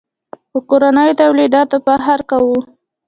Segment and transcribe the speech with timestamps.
[0.51, 2.57] په کورنیو تولیداتو فخر کوو.